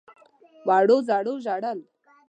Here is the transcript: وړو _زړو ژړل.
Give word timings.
وړو 0.67 0.97
_زړو 1.07 1.33
ژړل. 1.45 1.79